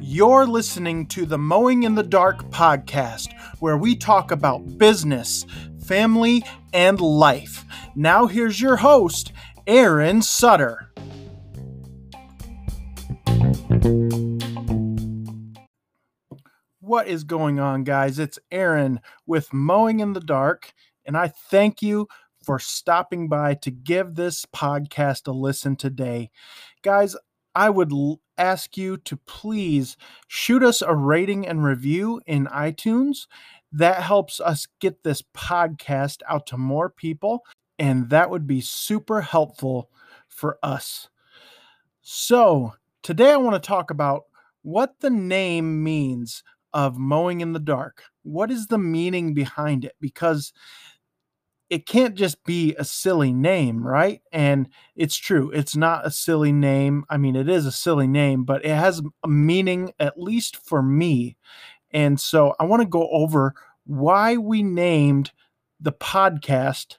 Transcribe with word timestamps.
You're 0.00 0.46
listening 0.46 1.06
to 1.06 1.26
the 1.26 1.38
Mowing 1.38 1.82
in 1.82 1.96
the 1.96 2.04
Dark 2.04 2.50
podcast, 2.50 3.32
where 3.58 3.76
we 3.76 3.96
talk 3.96 4.30
about 4.30 4.78
business, 4.78 5.44
family, 5.84 6.44
and 6.72 7.00
life. 7.00 7.64
Now, 7.96 8.26
here's 8.26 8.60
your 8.60 8.76
host, 8.76 9.32
Aaron 9.66 10.22
Sutter. 10.22 10.92
What 16.78 17.08
is 17.08 17.24
going 17.24 17.58
on, 17.58 17.82
guys? 17.82 18.18
It's 18.18 18.38
Aaron 18.52 19.00
with 19.26 19.52
Mowing 19.52 19.98
in 19.98 20.12
the 20.12 20.20
Dark, 20.20 20.72
and 21.04 21.16
I 21.16 21.28
thank 21.28 21.82
you 21.82 22.06
for 22.44 22.58
stopping 22.58 23.28
by 23.28 23.54
to 23.54 23.70
give 23.70 24.14
this 24.14 24.44
podcast 24.46 25.26
a 25.26 25.32
listen 25.32 25.76
today. 25.76 26.30
Guys, 26.82 27.16
I 27.54 27.70
would 27.70 27.92
ask 28.38 28.76
you 28.76 28.96
to 28.96 29.16
please 29.16 29.96
shoot 30.26 30.62
us 30.62 30.82
a 30.82 30.94
rating 30.94 31.46
and 31.46 31.64
review 31.64 32.20
in 32.26 32.46
iTunes. 32.46 33.26
That 33.72 34.02
helps 34.02 34.40
us 34.40 34.66
get 34.80 35.02
this 35.02 35.22
podcast 35.34 36.20
out 36.28 36.46
to 36.48 36.58
more 36.58 36.90
people, 36.90 37.42
and 37.78 38.10
that 38.10 38.30
would 38.30 38.46
be 38.46 38.60
super 38.60 39.20
helpful 39.20 39.90
for 40.28 40.58
us. 40.62 41.08
So, 42.02 42.74
today 43.02 43.32
I 43.32 43.36
want 43.36 43.62
to 43.62 43.66
talk 43.66 43.90
about 43.90 44.24
what 44.62 44.94
the 45.00 45.10
name 45.10 45.82
means 45.82 46.42
of 46.74 46.98
mowing 46.98 47.40
in 47.40 47.52
the 47.52 47.60
dark. 47.60 48.02
What 48.22 48.50
is 48.50 48.66
the 48.66 48.78
meaning 48.78 49.34
behind 49.34 49.84
it? 49.84 49.94
Because 50.00 50.52
it 51.72 51.86
can't 51.86 52.14
just 52.14 52.44
be 52.44 52.74
a 52.78 52.84
silly 52.84 53.32
name, 53.32 53.82
right? 53.82 54.20
And 54.30 54.68
it's 54.94 55.16
true, 55.16 55.50
it's 55.52 55.74
not 55.74 56.06
a 56.06 56.10
silly 56.10 56.52
name. 56.52 57.06
I 57.08 57.16
mean, 57.16 57.34
it 57.34 57.48
is 57.48 57.64
a 57.64 57.72
silly 57.72 58.06
name, 58.06 58.44
but 58.44 58.62
it 58.62 58.76
has 58.76 59.00
a 59.24 59.28
meaning, 59.28 59.94
at 59.98 60.20
least 60.20 60.56
for 60.56 60.82
me. 60.82 61.38
And 61.92 62.20
so 62.20 62.54
I 62.60 62.64
want 62.64 62.82
to 62.82 62.88
go 62.88 63.08
over 63.10 63.54
why 63.86 64.36
we 64.36 64.62
named 64.62 65.32
the 65.80 65.92
podcast 65.92 66.98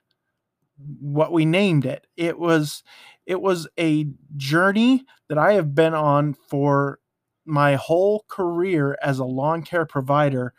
what 1.00 1.32
we 1.32 1.46
named 1.46 1.86
it. 1.86 2.08
It 2.18 2.40
was 2.40 2.84
it 3.26 3.42
was 3.42 3.68
a 3.80 4.08
journey 4.36 5.06
that 5.30 5.38
I 5.38 5.54
have 5.54 5.76
been 5.76 5.94
on 5.94 6.34
for 6.34 7.00
my 7.46 7.76
whole 7.76 8.26
career 8.28 8.98
as 9.02 9.20
a 9.20 9.26
lawn 9.26 9.64
care 9.64 9.86
provider 9.86 10.54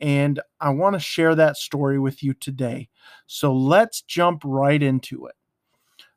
and 0.00 0.40
I 0.60 0.70
want 0.70 0.94
to 0.94 1.00
share 1.00 1.34
that 1.34 1.56
story 1.56 1.98
with 1.98 2.22
you 2.22 2.34
today. 2.34 2.88
So 3.26 3.52
let's 3.54 4.02
jump 4.02 4.42
right 4.44 4.82
into 4.82 5.26
it. 5.26 5.34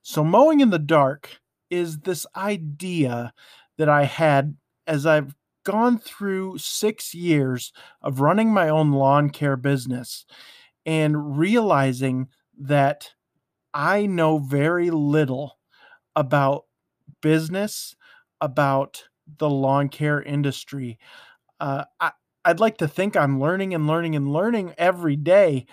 So, 0.01 0.23
mowing 0.23 0.59
in 0.59 0.69
the 0.69 0.79
dark 0.79 1.39
is 1.69 1.99
this 1.99 2.25
idea 2.35 3.33
that 3.77 3.89
I 3.89 4.03
had 4.03 4.55
as 4.85 5.05
I've 5.05 5.35
gone 5.63 5.97
through 5.97 6.57
six 6.57 7.13
years 7.13 7.71
of 8.01 8.19
running 8.19 8.51
my 8.53 8.67
own 8.69 8.91
lawn 8.91 9.29
care 9.29 9.55
business 9.55 10.25
and 10.85 11.37
realizing 11.37 12.27
that 12.59 13.13
I 13.73 14.05
know 14.05 14.39
very 14.39 14.91
little 14.91 15.59
about 16.15 16.65
business, 17.21 17.95
about 18.41 19.05
the 19.39 19.49
lawn 19.49 19.89
care 19.89 20.21
industry. 20.21 20.99
Uh, 21.59 21.85
I, 21.99 22.11
I'd 22.45 22.59
like 22.59 22.77
to 22.77 22.87
think 22.87 23.15
I'm 23.15 23.39
learning 23.39 23.73
and 23.73 23.87
learning 23.87 24.15
and 24.15 24.31
learning 24.31 24.73
every 24.77 25.15
day, 25.15 25.65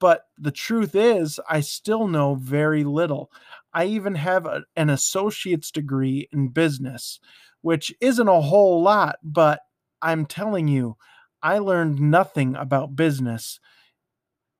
but 0.00 0.22
the 0.36 0.50
truth 0.50 0.94
is, 0.94 1.40
I 1.48 1.60
still 1.60 2.06
know 2.06 2.34
very 2.34 2.84
little. 2.84 3.30
I 3.72 3.86
even 3.86 4.14
have 4.16 4.46
a, 4.46 4.62
an 4.76 4.90
associate's 4.90 5.70
degree 5.70 6.28
in 6.32 6.48
business, 6.48 7.20
which 7.62 7.94
isn't 8.00 8.28
a 8.28 8.40
whole 8.40 8.82
lot, 8.82 9.16
but 9.22 9.60
I'm 10.02 10.26
telling 10.26 10.68
you, 10.68 10.96
I 11.42 11.58
learned 11.58 12.00
nothing 12.00 12.56
about 12.56 12.96
business 12.96 13.60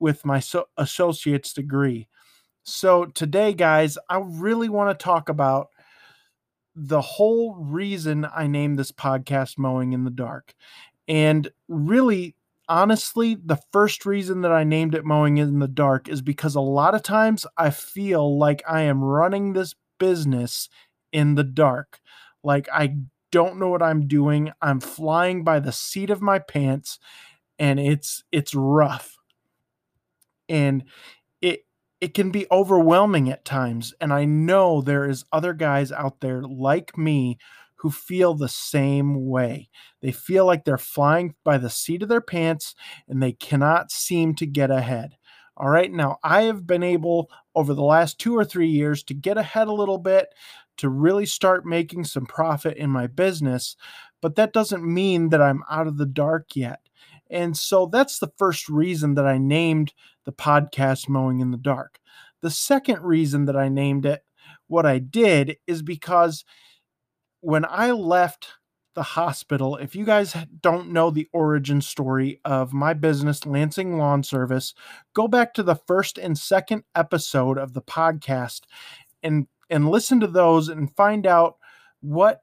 with 0.00 0.24
my 0.24 0.40
so- 0.40 0.68
associate's 0.76 1.52
degree. 1.52 2.08
So, 2.62 3.06
today, 3.06 3.54
guys, 3.54 3.96
I 4.08 4.18
really 4.22 4.68
want 4.68 4.96
to 4.96 5.02
talk 5.02 5.28
about 5.28 5.68
the 6.74 7.00
whole 7.00 7.54
reason 7.56 8.26
I 8.32 8.46
named 8.46 8.78
this 8.78 8.92
podcast 8.92 9.58
Mowing 9.58 9.92
in 9.92 10.04
the 10.04 10.10
Dark. 10.10 10.54
And 11.08 11.50
really, 11.68 12.36
honestly, 12.68 13.34
the 13.34 13.58
first 13.72 14.04
reason 14.06 14.42
that 14.42 14.52
I 14.52 14.64
named 14.64 14.94
it 14.94 15.04
Mowing 15.04 15.38
in 15.38 15.58
the 15.58 15.68
Dark 15.68 16.08
is 16.08 16.20
because 16.22 16.54
a 16.54 16.60
lot 16.60 16.94
of 16.94 17.02
times 17.02 17.46
I 17.56 17.70
feel 17.70 18.38
like 18.38 18.62
I 18.68 18.82
am 18.82 19.02
running 19.02 19.52
this 19.52 19.74
business 19.98 20.68
in 21.12 21.34
the 21.34 21.44
dark. 21.44 22.00
Like 22.42 22.68
I 22.72 22.96
don't 23.30 23.58
know 23.58 23.68
what 23.68 23.82
I'm 23.82 24.06
doing. 24.06 24.52
I'm 24.62 24.80
flying 24.80 25.44
by 25.44 25.60
the 25.60 25.72
seat 25.72 26.10
of 26.10 26.22
my 26.22 26.38
pants 26.38 26.98
and 27.58 27.80
it's 27.80 28.24
it's 28.32 28.54
rough. 28.54 29.16
And 30.48 30.84
it 31.42 31.66
it 32.00 32.14
can 32.14 32.30
be 32.30 32.46
overwhelming 32.50 33.30
at 33.30 33.44
times 33.44 33.94
and 34.00 34.12
I 34.12 34.24
know 34.24 34.80
there 34.80 35.08
is 35.08 35.24
other 35.32 35.54
guys 35.54 35.92
out 35.92 36.20
there 36.20 36.42
like 36.42 36.96
me 36.96 37.38
who 37.78 37.90
feel 37.90 38.34
the 38.34 38.48
same 38.48 39.28
way. 39.28 39.68
They 40.00 40.12
feel 40.12 40.46
like 40.46 40.64
they're 40.64 40.78
flying 40.78 41.34
by 41.44 41.58
the 41.58 41.70
seat 41.70 42.02
of 42.02 42.08
their 42.08 42.20
pants 42.20 42.74
and 43.08 43.22
they 43.22 43.32
cannot 43.32 43.90
seem 43.90 44.34
to 44.36 44.46
get 44.46 44.70
ahead. 44.70 45.16
All 45.56 45.70
right, 45.70 45.90
now 45.90 46.18
I 46.22 46.42
have 46.42 46.66
been 46.66 46.82
able 46.82 47.30
over 47.54 47.74
the 47.74 47.82
last 47.82 48.18
two 48.18 48.36
or 48.36 48.44
three 48.44 48.68
years 48.68 49.02
to 49.04 49.14
get 49.14 49.38
ahead 49.38 49.66
a 49.68 49.72
little 49.72 49.98
bit, 49.98 50.28
to 50.78 50.88
really 50.88 51.26
start 51.26 51.66
making 51.66 52.04
some 52.04 52.26
profit 52.26 52.76
in 52.76 52.90
my 52.90 53.08
business, 53.08 53.76
but 54.20 54.36
that 54.36 54.52
doesn't 54.52 54.84
mean 54.84 55.30
that 55.30 55.42
I'm 55.42 55.64
out 55.68 55.88
of 55.88 55.96
the 55.96 56.06
dark 56.06 56.54
yet. 56.54 56.80
And 57.30 57.56
so 57.56 57.86
that's 57.86 58.18
the 58.18 58.32
first 58.38 58.68
reason 58.68 59.14
that 59.14 59.26
I 59.26 59.38
named 59.38 59.92
the 60.24 60.32
podcast 60.32 61.08
Mowing 61.08 61.40
in 61.40 61.50
the 61.50 61.56
Dark. 61.56 61.98
The 62.40 62.50
second 62.50 63.02
reason 63.02 63.44
that 63.46 63.56
I 63.56 63.68
named 63.68 64.06
it 64.06 64.22
what 64.68 64.86
I 64.86 64.98
did 64.98 65.56
is 65.66 65.82
because 65.82 66.44
when 67.40 67.64
I 67.64 67.90
left 67.90 68.48
the 68.94 69.02
hospital, 69.02 69.76
if 69.76 69.94
you 69.94 70.04
guys 70.04 70.34
don't 70.60 70.90
know 70.90 71.10
the 71.10 71.28
origin 71.32 71.80
story 71.80 72.40
of 72.44 72.72
my 72.72 72.94
business, 72.94 73.46
Lansing 73.46 73.96
Lawn 73.96 74.22
Service, 74.22 74.74
go 75.14 75.28
back 75.28 75.54
to 75.54 75.62
the 75.62 75.76
first 75.76 76.18
and 76.18 76.36
second 76.36 76.82
episode 76.94 77.58
of 77.58 77.74
the 77.74 77.82
podcast 77.82 78.62
and 79.22 79.46
and 79.70 79.90
listen 79.90 80.20
to 80.20 80.26
those 80.26 80.68
and 80.68 80.94
find 80.96 81.26
out 81.26 81.58
what 82.00 82.42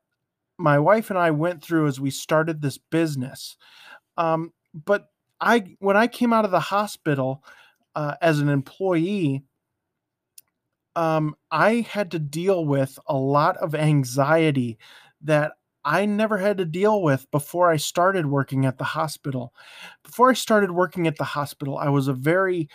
my 0.58 0.80
wife 0.80 1.10
and 1.10 1.20
I 1.20 1.32
went 1.32 1.64
through 1.64 1.88
as 1.88 2.00
we 2.00 2.12
started 2.12 2.62
this 2.62 2.78
business. 2.78 3.58
Um, 4.18 4.54
but 4.74 5.08
I, 5.42 5.76
when 5.80 5.98
I 5.98 6.08
came 6.08 6.34
out 6.34 6.46
of 6.46 6.52
the 6.52 6.60
hospital 6.60 7.44
uh, 7.96 8.16
as 8.22 8.40
an 8.40 8.50
employee, 8.50 9.44
um, 10.96 11.36
I 11.52 11.86
had 11.90 12.12
to 12.12 12.20
deal 12.20 12.66
with 12.66 12.98
a 13.08 13.16
lot 13.16 13.58
of 13.58 13.76
anxiety 13.76 14.78
that 15.22 15.54
I 15.84 16.06
never 16.06 16.38
had 16.38 16.58
to 16.58 16.66
deal 16.66 17.02
with 17.02 17.30
before 17.32 17.70
I 17.70 17.78
started 17.78 18.26
working 18.26 18.66
at 18.66 18.78
the 18.78 18.84
hospital. 18.84 19.54
Before 20.04 20.32
I 20.32 20.34
started 20.34 20.72
working 20.72 21.08
at 21.08 21.18
the 21.18 21.24
hospital, 21.24 21.78
I 21.78 21.90
was 21.90 22.08
a 22.08 22.14
very 22.14 22.70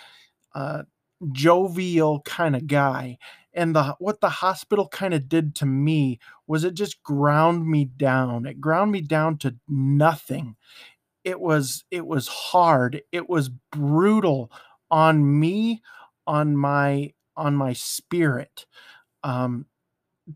uh, 0.54 0.84
jovial 1.32 2.20
kind 2.22 2.56
of 2.56 2.66
guy. 2.66 3.19
And 3.54 3.75
the 3.75 3.97
what 3.98 4.20
the 4.20 4.28
hospital 4.30 4.88
kind 4.88 5.14
of 5.14 5.28
did 5.28 5.54
to 5.56 5.66
me 5.66 6.20
was 6.47 6.64
it 6.64 6.75
just 6.75 7.03
ground 7.03 7.66
me 7.66 7.84
down. 7.84 8.47
It 8.47 8.60
ground 8.60 8.92
me 8.92 9.00
down 9.00 9.38
to 9.38 9.56
nothing. 9.69 10.56
It 11.25 11.41
was 11.41 11.84
it 11.91 12.06
was 12.06 12.28
hard. 12.28 13.03
It 13.12 13.28
was 13.28 13.50
brutal 13.72 14.53
on 14.91 15.41
me, 15.41 15.82
on 16.26 16.56
my 16.56 17.12
on 17.36 17.54
my 17.54 17.72
spirit. 17.72 18.66
Um, 19.22 19.66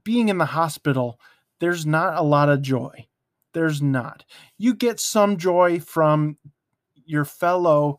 being 0.02 0.29
in 0.29 0.38
the 0.38 0.44
hospital, 0.44 1.20
there's 1.61 1.87
not 1.87 2.17
a 2.17 2.23
lot 2.23 2.49
of 2.49 2.62
joy. 2.62 3.06
There's 3.52 3.81
not. 3.81 4.25
You 4.58 4.75
get 4.75 4.99
some 5.00 5.37
joy 5.37 5.81
from 5.81 6.37
your 7.06 7.25
fellow 7.25 7.99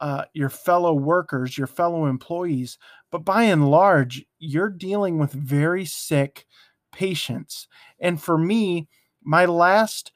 uh, 0.00 0.24
your 0.32 0.48
fellow 0.48 0.94
workers, 0.94 1.58
your 1.58 1.66
fellow 1.66 2.06
employees, 2.06 2.78
but 3.10 3.24
by 3.24 3.42
and 3.44 3.70
large, 3.70 4.24
you're 4.38 4.70
dealing 4.70 5.18
with 5.18 5.32
very 5.32 5.84
sick 5.84 6.46
patients. 6.90 7.68
And 7.98 8.20
for 8.20 8.38
me, 8.38 8.88
my 9.22 9.44
last 9.44 10.12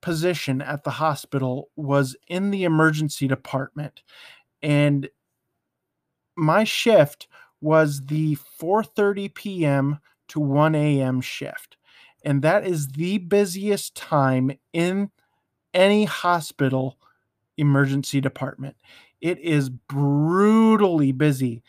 position 0.00 0.62
at 0.62 0.84
the 0.84 0.90
hospital 0.90 1.68
was 1.76 2.16
in 2.28 2.50
the 2.50 2.64
emergency 2.64 3.28
department. 3.28 4.02
And 4.62 5.08
my 6.36 6.64
shift 6.64 7.28
was 7.60 8.06
the 8.06 8.36
4:30 8.60 9.34
p.m. 9.34 9.98
to 10.28 10.40
1 10.40 10.74
a.m. 10.74 11.20
shift. 11.20 11.76
And 12.24 12.42
that 12.42 12.66
is 12.66 12.88
the 12.88 13.18
busiest 13.18 13.94
time 13.94 14.50
in 14.72 15.10
any 15.72 16.04
hospital 16.04 16.98
emergency 17.56 18.20
department. 18.20 18.76
It 19.20 19.38
is 19.38 19.68
brutally 19.68 21.12
busy. 21.12 21.62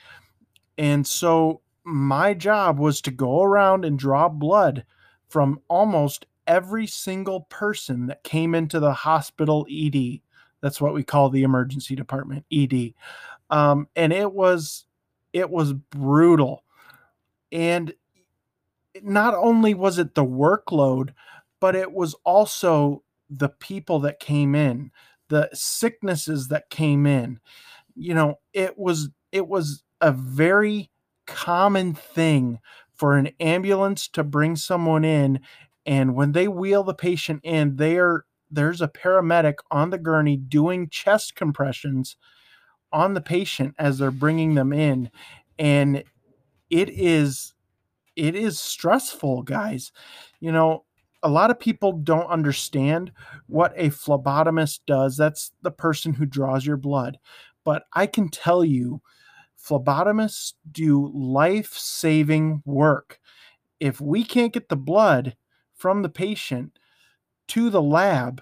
And 0.77 1.05
so 1.05 1.61
my 1.83 2.33
job 2.33 2.79
was 2.79 3.01
to 3.01 3.11
go 3.11 3.43
around 3.43 3.85
and 3.85 3.97
draw 3.97 4.29
blood 4.29 4.85
from 5.29 5.59
almost 5.67 6.25
every 6.47 6.87
single 6.87 7.41
person 7.41 8.07
that 8.07 8.23
came 8.23 8.55
into 8.55 8.79
the 8.79 8.93
hospital 8.93 9.67
ED. 9.69 10.21
That's 10.61 10.81
what 10.81 10.93
we 10.93 11.03
call 11.03 11.29
the 11.29 11.43
emergency 11.43 11.95
department, 11.95 12.45
ED. 12.51 12.93
Um, 13.49 13.87
and 13.95 14.11
it 14.11 14.31
was 14.31 14.85
it 15.33 15.49
was 15.49 15.73
brutal. 15.73 16.63
And 17.51 17.93
not 19.01 19.33
only 19.33 19.73
was 19.73 19.97
it 19.97 20.15
the 20.15 20.25
workload, 20.25 21.13
but 21.59 21.75
it 21.75 21.91
was 21.91 22.15
also 22.23 23.03
the 23.29 23.49
people 23.49 23.99
that 23.99 24.19
came 24.19 24.55
in, 24.55 24.91
the 25.27 25.49
sicknesses 25.53 26.47
that 26.47 26.69
came 26.69 27.05
in. 27.05 27.39
You 27.95 28.13
know, 28.13 28.39
it 28.53 28.77
was 28.77 29.09
it 29.31 29.47
was 29.47 29.83
a 30.01 30.11
very 30.11 30.89
common 31.27 31.93
thing 31.93 32.59
for 32.95 33.15
an 33.15 33.29
ambulance 33.39 34.07
to 34.07 34.23
bring 34.23 34.55
someone 34.55 35.05
in 35.05 35.39
and 35.85 36.15
when 36.15 36.31
they 36.31 36.47
wheel 36.47 36.83
the 36.83 36.93
patient 36.93 37.39
in 37.43 37.75
there 37.75 38.25
there's 38.49 38.81
a 38.81 38.87
paramedic 38.87 39.55
on 39.69 39.91
the 39.91 39.97
gurney 39.97 40.35
doing 40.35 40.89
chest 40.89 41.35
compressions 41.35 42.17
on 42.91 43.13
the 43.13 43.21
patient 43.21 43.75
as 43.77 43.97
they're 43.97 44.11
bringing 44.11 44.55
them 44.55 44.73
in 44.73 45.09
and 45.57 46.03
it 46.69 46.89
is 46.89 47.53
it 48.15 48.35
is 48.35 48.59
stressful 48.59 49.43
guys. 49.43 49.91
You 50.39 50.51
know 50.51 50.85
a 51.21 51.29
lot 51.29 51.51
of 51.51 51.59
people 51.59 51.91
don't 51.91 52.27
understand 52.27 53.11
what 53.47 53.73
a 53.75 53.89
phlebotomist 53.89 54.79
does. 54.87 55.17
That's 55.17 55.51
the 55.61 55.71
person 55.71 56.13
who 56.13 56.25
draws 56.25 56.65
your 56.65 56.77
blood. 56.77 57.19
But 57.65 57.83
i 57.93 58.07
can 58.07 58.29
tell 58.29 58.63
you 58.63 59.01
phlebotomists 59.61 60.53
do 60.71 61.11
life 61.13 61.73
saving 61.73 62.63
work. 62.65 63.19
If 63.79 63.99
we 64.01 64.23
can't 64.23 64.53
get 64.53 64.69
the 64.69 64.77
blood 64.77 65.35
from 65.75 66.01
the 66.01 66.09
patient 66.09 66.79
to 67.49 67.69
the 67.69 67.81
lab, 67.81 68.41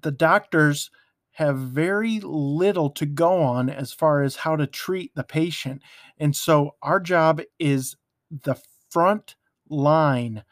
the 0.00 0.10
doctors 0.10 0.90
have 1.34 1.58
very 1.58 2.20
little 2.20 2.90
to 2.90 3.06
go 3.06 3.42
on 3.42 3.68
as 3.68 3.92
far 3.92 4.22
as 4.22 4.36
how 4.36 4.56
to 4.56 4.66
treat 4.66 5.14
the 5.14 5.24
patient. 5.24 5.82
And 6.18 6.34
so 6.34 6.76
our 6.82 7.00
job 7.00 7.42
is 7.58 7.96
the 8.42 8.56
front 8.90 9.36
line 9.68 10.44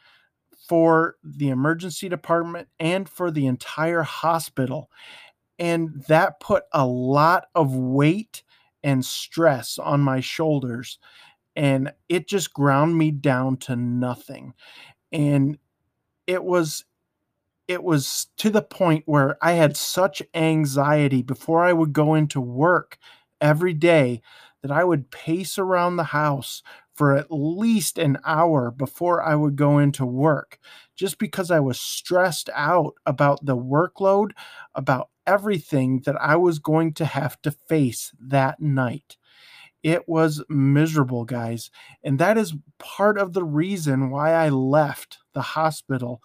for 0.68 1.16
the 1.22 1.50
emergency 1.50 2.08
department 2.08 2.68
and 2.80 3.08
for 3.08 3.30
the 3.30 3.46
entire 3.46 4.02
hospital. 4.02 4.90
And 5.58 6.02
that 6.08 6.40
put 6.40 6.64
a 6.72 6.86
lot 6.86 7.46
of 7.54 7.76
weight 7.76 8.42
and 8.82 9.04
stress 9.04 9.78
on 9.78 10.00
my 10.00 10.18
shoulders 10.20 10.98
and 11.54 11.92
it 12.08 12.26
just 12.26 12.52
ground 12.54 12.96
me 12.96 13.10
down 13.10 13.56
to 13.58 13.76
nothing 13.76 14.54
and 15.12 15.58
it 16.26 16.42
was 16.42 16.84
it 17.72 17.82
was 17.82 18.28
to 18.36 18.50
the 18.50 18.62
point 18.62 19.04
where 19.06 19.36
I 19.42 19.52
had 19.52 19.76
such 19.76 20.22
anxiety 20.34 21.22
before 21.22 21.64
I 21.64 21.72
would 21.72 21.92
go 21.92 22.14
into 22.14 22.40
work 22.40 22.98
every 23.40 23.74
day 23.74 24.20
that 24.62 24.70
I 24.70 24.84
would 24.84 25.10
pace 25.10 25.58
around 25.58 25.96
the 25.96 26.04
house 26.04 26.62
for 26.94 27.16
at 27.16 27.30
least 27.30 27.98
an 27.98 28.18
hour 28.24 28.70
before 28.70 29.22
I 29.22 29.34
would 29.34 29.56
go 29.56 29.78
into 29.78 30.04
work 30.04 30.58
just 30.94 31.18
because 31.18 31.50
I 31.50 31.60
was 31.60 31.80
stressed 31.80 32.50
out 32.54 32.94
about 33.06 33.44
the 33.44 33.56
workload, 33.56 34.32
about 34.74 35.08
everything 35.26 36.02
that 36.04 36.16
I 36.20 36.36
was 36.36 36.58
going 36.58 36.92
to 36.94 37.04
have 37.04 37.40
to 37.42 37.50
face 37.50 38.12
that 38.20 38.60
night. 38.60 39.16
It 39.82 40.08
was 40.08 40.44
miserable, 40.48 41.24
guys. 41.24 41.70
And 42.04 42.18
that 42.18 42.38
is 42.38 42.54
part 42.78 43.18
of 43.18 43.32
the 43.32 43.44
reason 43.44 44.10
why 44.10 44.32
I 44.32 44.50
left 44.50 45.18
the 45.32 45.42
hospital 45.42 46.22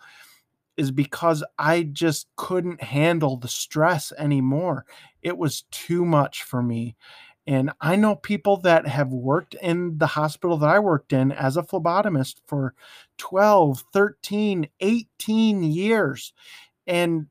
is 0.77 0.91
because 0.91 1.43
I 1.57 1.83
just 1.83 2.27
couldn't 2.35 2.81
handle 2.81 3.37
the 3.37 3.47
stress 3.47 4.13
anymore. 4.17 4.85
It 5.21 5.37
was 5.37 5.63
too 5.71 6.05
much 6.05 6.43
for 6.43 6.61
me. 6.61 6.95
And 7.47 7.71
I 7.79 7.95
know 7.95 8.15
people 8.15 8.57
that 8.57 8.87
have 8.87 9.09
worked 9.09 9.55
in 9.55 9.97
the 9.97 10.07
hospital 10.07 10.57
that 10.57 10.69
I 10.69 10.79
worked 10.79 11.13
in 11.13 11.31
as 11.31 11.55
a 11.55 11.63
phlebotomist 11.63 12.35
for 12.45 12.75
12, 13.17 13.85
13, 13.93 14.67
18 14.81 15.63
years. 15.63 16.33
And 16.85 17.27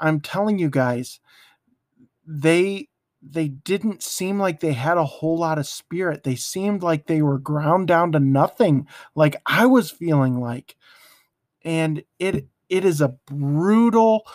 I'm 0.00 0.20
telling 0.20 0.58
you 0.58 0.68
guys, 0.68 1.20
they 2.26 2.88
they 3.20 3.48
didn't 3.48 4.02
seem 4.02 4.38
like 4.38 4.60
they 4.60 4.72
had 4.72 4.96
a 4.96 5.04
whole 5.04 5.38
lot 5.38 5.58
of 5.58 5.66
spirit. 5.66 6.22
They 6.22 6.36
seemed 6.36 6.82
like 6.82 7.06
they 7.06 7.20
were 7.20 7.38
ground 7.38 7.88
down 7.88 8.12
to 8.12 8.20
nothing, 8.20 8.86
like 9.14 9.36
I 9.44 9.66
was 9.66 9.90
feeling 9.90 10.40
like. 10.40 10.76
And 11.64 12.04
it 12.18 12.46
it 12.68 12.84
is 12.84 13.00
a 13.00 13.16
brutal, 13.26 14.26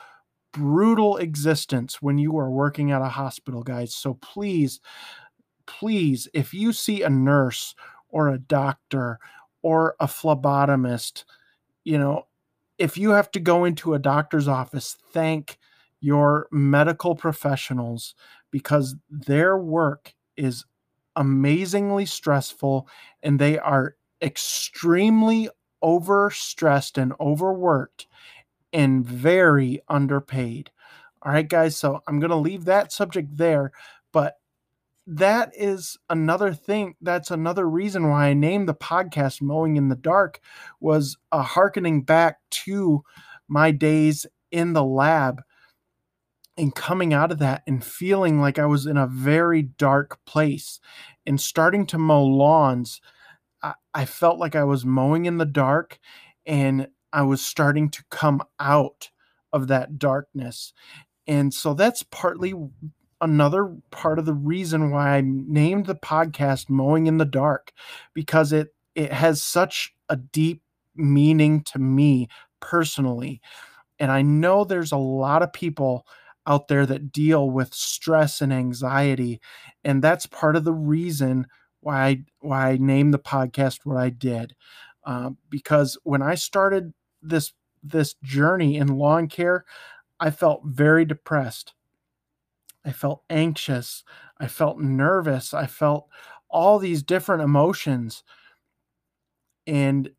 brutal 0.51 1.17
existence 1.17 2.01
when 2.01 2.17
you 2.17 2.37
are 2.37 2.49
working 2.49 2.91
at 2.91 3.01
a 3.01 3.09
hospital, 3.09 3.63
guys. 3.63 3.93
So 3.95 4.15
please, 4.15 4.79
please, 5.65 6.27
if 6.33 6.53
you 6.53 6.73
see 6.73 7.03
a 7.03 7.09
nurse 7.09 7.75
or 8.09 8.29
a 8.29 8.39
doctor 8.39 9.19
or 9.61 9.95
a 9.99 10.07
phlebotomist, 10.07 11.25
you 11.83 11.97
know, 11.97 12.27
if 12.77 12.97
you 12.97 13.11
have 13.11 13.31
to 13.31 13.39
go 13.39 13.65
into 13.65 13.93
a 13.93 13.99
doctor's 13.99 14.47
office, 14.47 14.97
thank 15.11 15.57
your 16.01 16.47
medical 16.51 17.15
professionals 17.15 18.15
because 18.51 18.95
their 19.09 19.57
work 19.57 20.13
is 20.35 20.65
amazingly 21.15 22.05
stressful 22.05 22.87
and 23.21 23.39
they 23.39 23.57
are 23.59 23.95
extremely 24.21 25.49
overstressed 25.83 26.97
and 26.97 27.13
overworked 27.19 28.07
and 28.71 29.05
very 29.05 29.81
underpaid. 29.87 30.71
All 31.21 31.31
right, 31.31 31.47
guys. 31.47 31.77
So 31.77 32.01
I'm 32.07 32.19
going 32.19 32.31
to 32.31 32.37
leave 32.37 32.65
that 32.65 32.91
subject 32.91 33.37
there. 33.37 33.71
But 34.11 34.37
that 35.05 35.51
is 35.55 35.97
another 36.09 36.53
thing 36.53 36.95
that's 37.01 37.29
another 37.29 37.67
reason 37.67 38.09
why 38.09 38.27
i 38.27 38.33
named 38.33 38.69
the 38.69 38.73
podcast 38.73 39.41
mowing 39.41 39.75
in 39.75 39.89
the 39.89 39.95
dark 39.97 40.39
was 40.79 41.17
uh, 41.31 41.39
a 41.39 41.41
harkening 41.43 42.01
back 42.01 42.37
to 42.49 43.03
my 43.49 43.69
days 43.69 44.25
in 44.51 44.71
the 44.71 44.83
lab 44.83 45.41
and 46.55 46.73
coming 46.73 47.13
out 47.13 47.33
of 47.33 47.39
that 47.39 47.63
and 47.67 47.83
feeling 47.83 48.39
like 48.39 48.57
i 48.57 48.65
was 48.65 48.85
in 48.85 48.95
a 48.95 49.07
very 49.07 49.61
dark 49.61 50.23
place 50.25 50.79
and 51.25 51.41
starting 51.41 51.85
to 51.85 51.97
mow 51.97 52.23
lawns 52.23 53.01
I, 53.63 53.73
I 53.93 54.05
felt 54.05 54.39
like 54.39 54.55
i 54.55 54.63
was 54.63 54.85
mowing 54.85 55.25
in 55.25 55.39
the 55.39 55.45
dark 55.45 55.99
and 56.45 56.89
i 57.11 57.23
was 57.23 57.43
starting 57.43 57.89
to 57.91 58.03
come 58.11 58.43
out 58.59 59.09
of 59.51 59.67
that 59.67 59.97
darkness 59.97 60.73
and 61.27 61.53
so 61.53 61.73
that's 61.73 62.03
partly 62.03 62.53
another 63.21 63.73
part 63.89 64.19
of 64.19 64.25
the 64.25 64.33
reason 64.33 64.91
why 64.91 65.15
I 65.17 65.21
named 65.23 65.85
the 65.85 65.95
podcast 65.95 66.69
Mowing 66.69 67.07
in 67.07 67.17
the 67.17 67.25
Dark 67.25 67.71
because 68.13 68.51
it 68.51 68.75
it 68.95 69.11
has 69.11 69.41
such 69.41 69.95
a 70.09 70.17
deep 70.17 70.61
meaning 70.95 71.63
to 71.63 71.79
me 71.79 72.27
personally. 72.59 73.41
And 73.97 74.11
I 74.11 74.21
know 74.21 74.63
there's 74.63 74.91
a 74.91 74.97
lot 74.97 75.41
of 75.41 75.53
people 75.53 76.05
out 76.45 76.67
there 76.67 76.85
that 76.85 77.11
deal 77.11 77.49
with 77.49 77.73
stress 77.73 78.41
and 78.41 78.51
anxiety 78.51 79.39
and 79.85 80.03
that's 80.03 80.25
part 80.25 80.57
of 80.57 80.65
the 80.65 80.73
reason 80.73 81.47
why 81.83 82.07
I 82.07 82.23
why 82.39 82.71
I 82.71 82.77
named 82.77 83.13
the 83.13 83.19
podcast 83.19 83.79
what 83.83 83.97
I 83.97 84.09
did. 84.09 84.55
Uh, 85.05 85.31
because 85.49 85.97
when 86.03 86.21
I 86.21 86.35
started 86.35 86.93
this 87.21 87.53
this 87.83 88.15
journey 88.23 88.77
in 88.77 88.87
lawn 88.97 89.27
care, 89.27 89.65
I 90.19 90.31
felt 90.31 90.61
very 90.65 91.05
depressed. 91.05 91.73
I 92.85 92.91
felt 92.91 93.23
anxious. 93.29 94.03
I 94.39 94.47
felt 94.47 94.79
nervous. 94.79 95.53
I 95.53 95.67
felt 95.67 96.07
all 96.49 96.79
these 96.79 97.03
different 97.03 97.43
emotions. 97.43 98.23
And 99.65 100.09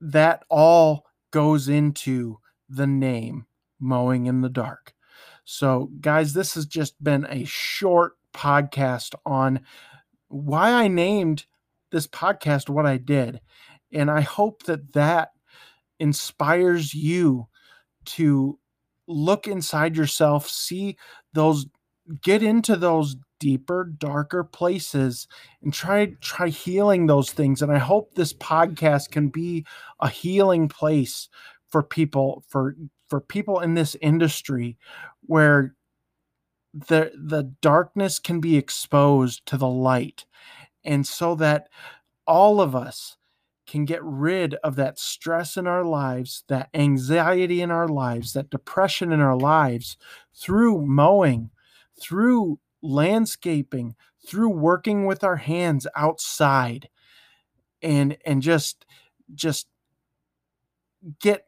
that 0.00 0.44
all 0.48 1.06
goes 1.30 1.68
into 1.68 2.38
the 2.68 2.86
name 2.86 3.46
Mowing 3.78 4.26
in 4.26 4.40
the 4.40 4.48
Dark. 4.48 4.94
So, 5.44 5.90
guys, 6.00 6.32
this 6.32 6.54
has 6.54 6.66
just 6.66 7.02
been 7.02 7.26
a 7.28 7.44
short 7.44 8.12
podcast 8.32 9.14
on 9.26 9.60
why 10.30 10.72
I 10.72 10.88
named 10.88 11.44
this 11.92 12.06
podcast 12.06 12.68
what 12.68 12.86
I 12.86 12.96
did. 12.96 13.40
And 13.92 14.10
I 14.10 14.22
hope 14.22 14.62
that 14.64 14.92
that 14.92 15.30
inspires 15.98 16.94
you 16.94 17.48
to 18.06 18.58
look 19.06 19.46
inside 19.46 19.96
yourself, 19.96 20.48
see 20.48 20.96
those 21.34 21.66
get 22.22 22.42
into 22.42 22.76
those 22.76 23.16
deeper 23.38 23.90
darker 23.98 24.44
places 24.44 25.26
and 25.62 25.72
try 25.72 26.06
try 26.20 26.48
healing 26.48 27.06
those 27.06 27.30
things 27.30 27.62
and 27.62 27.72
i 27.72 27.78
hope 27.78 28.14
this 28.14 28.34
podcast 28.34 29.10
can 29.10 29.28
be 29.28 29.64
a 30.00 30.08
healing 30.08 30.68
place 30.68 31.28
for 31.68 31.82
people 31.82 32.44
for 32.48 32.76
for 33.08 33.20
people 33.20 33.60
in 33.60 33.74
this 33.74 33.96
industry 34.02 34.76
where 35.22 35.74
the 36.72 37.12
the 37.16 37.54
darkness 37.60 38.18
can 38.18 38.40
be 38.40 38.56
exposed 38.56 39.44
to 39.46 39.56
the 39.56 39.68
light. 39.68 40.26
And 40.84 41.06
so 41.06 41.34
that 41.36 41.68
all 42.26 42.60
of 42.60 42.74
us 42.74 43.16
can 43.66 43.84
get 43.84 44.02
rid 44.02 44.54
of 44.56 44.76
that 44.76 44.98
stress 44.98 45.56
in 45.56 45.66
our 45.66 45.84
lives, 45.84 46.44
that 46.48 46.68
anxiety 46.74 47.62
in 47.62 47.70
our 47.70 47.88
lives, 47.88 48.32
that 48.32 48.50
depression 48.50 49.12
in 49.12 49.20
our 49.20 49.36
lives 49.36 49.96
through 50.34 50.84
mowing, 50.86 51.50
through 52.00 52.58
landscaping, 52.82 53.94
through 54.26 54.48
working 54.48 55.06
with 55.06 55.22
our 55.22 55.36
hands 55.36 55.86
outside 55.96 56.88
and 57.82 58.16
and 58.24 58.42
just 58.42 58.84
just 59.34 59.66
get 61.20 61.46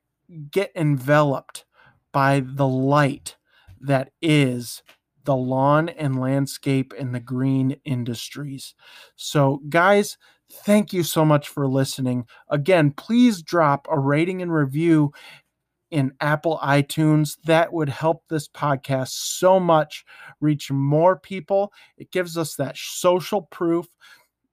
get 0.50 0.70
enveloped 0.74 1.64
by 2.12 2.40
the 2.40 2.66
light 2.66 3.36
that 3.80 4.12
is 4.20 4.82
the 5.24 5.36
lawn 5.36 5.88
and 5.90 6.20
landscape 6.20 6.92
and 6.98 7.14
the 7.14 7.20
green 7.20 7.76
industries. 7.84 8.74
So, 9.16 9.60
guys, 9.68 10.18
thank 10.50 10.92
you 10.92 11.02
so 11.02 11.24
much 11.24 11.48
for 11.48 11.66
listening. 11.68 12.26
Again, 12.48 12.92
please 12.92 13.42
drop 13.42 13.86
a 13.90 13.98
rating 13.98 14.42
and 14.42 14.52
review 14.52 15.12
in 15.90 16.12
Apple 16.20 16.58
iTunes. 16.62 17.36
That 17.44 17.72
would 17.72 17.88
help 17.88 18.24
this 18.28 18.48
podcast 18.48 19.10
so 19.10 19.60
much 19.60 20.04
reach 20.40 20.70
more 20.70 21.18
people. 21.18 21.72
It 21.96 22.10
gives 22.10 22.36
us 22.38 22.56
that 22.56 22.76
social 22.76 23.42
proof 23.42 23.86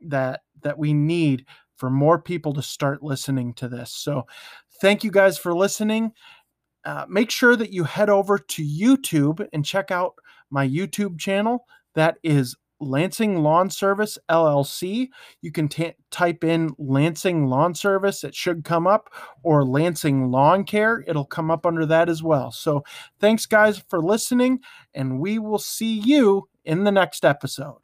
that 0.01 0.41
that 0.61 0.77
we 0.77 0.93
need 0.93 1.45
for 1.77 1.89
more 1.89 2.19
people 2.19 2.53
to 2.53 2.61
start 2.61 3.01
listening 3.03 3.53
to 3.55 3.67
this. 3.69 3.91
So, 3.91 4.27
thank 4.81 5.03
you 5.03 5.11
guys 5.11 5.37
for 5.37 5.53
listening. 5.53 6.11
Uh, 6.85 7.05
make 7.07 7.29
sure 7.29 7.55
that 7.55 7.71
you 7.71 7.83
head 7.83 8.09
over 8.09 8.37
to 8.37 8.63
YouTube 8.63 9.45
and 9.53 9.65
check 9.65 9.91
out 9.91 10.15
my 10.49 10.67
YouTube 10.67 11.19
channel. 11.19 11.65
That 11.95 12.17
is 12.23 12.55
Lansing 12.79 13.43
Lawn 13.43 13.69
Service 13.69 14.17
LLC. 14.29 15.09
You 15.41 15.51
can 15.51 15.67
t- 15.67 15.93
type 16.11 16.43
in 16.43 16.69
Lansing 16.77 17.47
Lawn 17.47 17.75
Service, 17.75 18.23
it 18.23 18.33
should 18.33 18.63
come 18.63 18.87
up, 18.87 19.09
or 19.43 19.65
Lansing 19.65 20.31
Lawn 20.31 20.63
Care, 20.63 21.03
it'll 21.07 21.25
come 21.25 21.51
up 21.51 21.65
under 21.65 21.85
that 21.85 22.09
as 22.09 22.23
well. 22.23 22.51
So, 22.51 22.83
thanks, 23.19 23.45
guys, 23.45 23.83
for 23.89 23.99
listening, 24.01 24.59
and 24.93 25.19
we 25.19 25.39
will 25.39 25.59
see 25.59 25.99
you 25.99 26.47
in 26.63 26.83
the 26.83 26.91
next 26.91 27.25
episode. 27.25 27.81